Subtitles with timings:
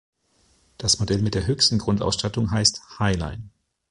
[0.79, 3.51] Das Modell mit der höchsten Grundausstattung heißt "Highline".